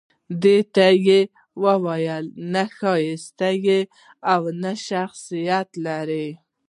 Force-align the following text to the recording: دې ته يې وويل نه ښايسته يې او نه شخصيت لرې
دې 0.43 0.57
ته 0.75 0.87
يې 1.05 1.19
وويل 1.65 2.25
نه 2.53 2.63
ښايسته 2.77 3.49
يې 3.65 3.79
او 4.33 4.41
نه 4.61 4.71
شخصيت 4.87 5.69
لرې 5.85 6.29